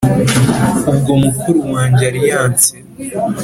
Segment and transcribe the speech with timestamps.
[0.91, 2.71] ubwo mukuru wanjye aliyanse